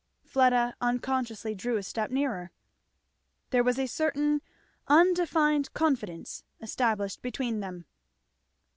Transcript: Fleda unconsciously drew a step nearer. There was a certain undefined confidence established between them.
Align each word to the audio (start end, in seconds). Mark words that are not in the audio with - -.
Fleda 0.23 0.75
unconsciously 0.81 1.53
drew 1.53 1.77
a 1.77 1.83
step 1.83 2.09
nearer. 2.09 2.49
There 3.51 3.63
was 3.63 3.77
a 3.77 3.85
certain 3.85 4.41
undefined 4.87 5.71
confidence 5.75 6.43
established 6.59 7.21
between 7.21 7.59
them. 7.59 7.85